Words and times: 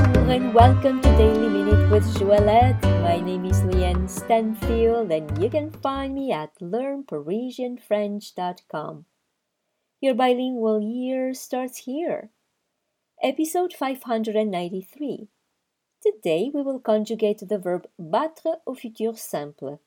and 0.00 0.54
welcome 0.54 1.02
to 1.02 1.16
Daily 1.18 1.48
Minute 1.48 1.90
with 1.90 2.04
Joëlette. 2.16 2.80
My 3.02 3.20
name 3.20 3.44
is 3.44 3.60
Leanne 3.60 4.08
Stanfield 4.08 5.12
and 5.12 5.42
you 5.42 5.50
can 5.50 5.70
find 5.70 6.14
me 6.14 6.32
at 6.32 6.58
learnparisianfrench.com. 6.58 9.04
Your 10.00 10.14
bilingual 10.14 10.80
year 10.80 11.34
starts 11.34 11.84
here. 11.84 12.30
Episode 13.22 13.74
593. 13.74 15.28
Today 16.02 16.50
we 16.54 16.62
will 16.62 16.80
conjugate 16.80 17.46
the 17.46 17.58
verb 17.58 17.86
battre 17.98 18.56
au 18.66 18.74
futur 18.74 19.14
simple, 19.16 19.82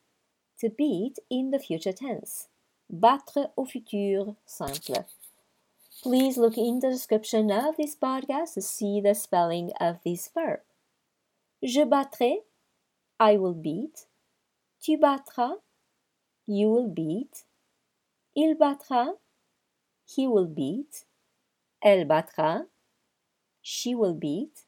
to 0.60 0.70
beat 0.70 1.18
in 1.28 1.50
the 1.50 1.58
future 1.58 1.92
tense. 1.92 2.46
Battre 2.88 3.50
au 3.58 3.64
futur 3.64 4.36
simple. 4.46 5.06
Please 6.04 6.36
look 6.36 6.58
in 6.58 6.80
the 6.80 6.90
description 6.90 7.50
of 7.50 7.78
this 7.78 7.96
podcast 7.96 8.52
to 8.52 8.60
see 8.60 9.00
the 9.00 9.14
spelling 9.14 9.70
of 9.80 10.00
this 10.04 10.28
verb. 10.34 10.60
Je 11.62 11.82
battrai, 11.86 12.40
I 13.18 13.38
will 13.38 13.54
beat. 13.54 14.04
Tu 14.82 14.98
battras, 14.98 15.54
you 16.46 16.68
will 16.68 16.88
beat. 16.88 17.44
Il 18.36 18.54
battra, 18.54 19.14
he 20.04 20.26
will 20.26 20.46
beat. 20.46 21.06
Elle 21.82 22.04
battra, 22.04 22.66
she 23.62 23.94
will 23.94 24.12
beat. 24.12 24.66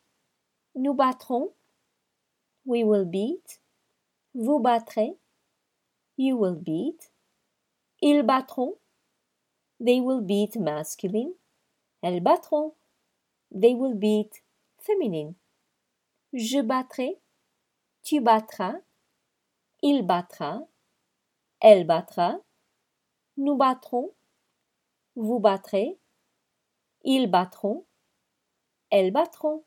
Nous 0.75 0.95
battrons, 0.95 1.49
we 2.65 2.83
will 2.83 3.05
beat. 3.05 3.59
Vous 4.35 4.63
battrez, 4.63 5.19
you 6.17 6.39
will 6.39 6.57
beat. 6.57 7.11
Ils 8.01 8.23
battront, 8.23 8.79
they 9.81 10.01
will 10.01 10.21
beat 10.21 10.57
masculine. 10.57 11.35
Elles 12.03 12.21
battront. 12.21 12.75
They 13.51 13.75
will 13.75 13.95
beat 13.95 14.43
féminine. 14.79 15.35
Je 16.33 16.61
battrai. 16.63 17.19
Tu 18.03 18.21
battras. 18.21 18.77
Il 19.83 20.03
battra. 20.03 20.67
Elle 21.61 21.85
battra. 21.85 22.39
Nous 23.37 23.57
battrons. 23.57 24.13
Vous 25.15 25.39
battrez. 25.39 25.99
Ils 27.05 27.31
battront. 27.31 27.85
Elles 28.91 29.13
battront. 29.13 29.65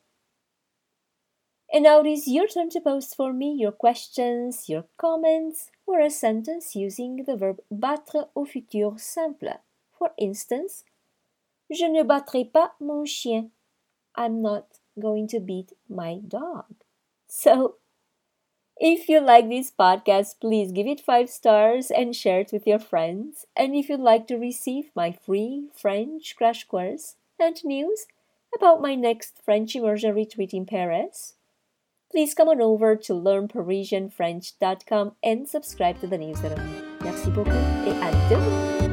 And 1.72 1.84
now 1.84 2.00
it 2.00 2.06
is 2.06 2.26
your 2.26 2.48
turn 2.48 2.68
to 2.70 2.80
post 2.80 3.14
for 3.14 3.32
me 3.32 3.54
your 3.56 3.70
questions, 3.70 4.68
your 4.68 4.86
comments, 4.96 5.70
or 5.86 6.00
a 6.00 6.10
sentence 6.10 6.74
using 6.74 7.24
the 7.24 7.36
verb 7.36 7.60
battre 7.70 8.28
au 8.34 8.44
futur 8.44 8.98
simple. 8.98 9.60
For 10.00 10.12
instance, 10.16 10.82
Je 11.70 11.88
ne 11.88 12.02
battrai 12.02 12.44
pas 12.44 12.72
mon 12.80 13.04
chien. 13.04 13.50
I'm 14.16 14.42
not 14.42 14.80
going 14.98 15.28
to 15.28 15.38
beat 15.38 15.72
my 15.88 16.18
dog. 16.26 16.64
So, 17.28 17.76
if 18.76 19.08
you 19.08 19.20
like 19.20 19.48
this 19.48 19.70
podcast, 19.70 20.40
please 20.40 20.72
give 20.72 20.88
it 20.88 21.00
five 21.00 21.30
stars 21.30 21.92
and 21.92 22.16
share 22.16 22.40
it 22.40 22.50
with 22.52 22.66
your 22.66 22.80
friends. 22.80 23.46
And 23.56 23.76
if 23.76 23.88
you'd 23.88 24.00
like 24.00 24.26
to 24.28 24.36
receive 24.36 24.90
my 24.96 25.12
free 25.12 25.68
French 25.72 26.34
crash 26.36 26.64
course 26.64 27.14
and 27.38 27.64
news 27.64 28.06
about 28.56 28.82
my 28.82 28.96
next 28.96 29.38
French 29.44 29.76
immersion 29.76 30.12
retreat 30.12 30.52
in 30.52 30.66
Paris, 30.66 31.34
please 32.10 32.34
come 32.34 32.48
on 32.48 32.60
over 32.60 32.96
to 32.96 33.12
learnparisianfrench.com 33.12 35.12
and 35.22 35.48
subscribe 35.48 36.00
to 36.00 36.08
the 36.08 36.18
newsletter. 36.18 36.60
Merci 37.04 37.30
beaucoup 37.30 37.54
et 37.86 37.94
à 38.02 38.10
demain! 38.28 38.89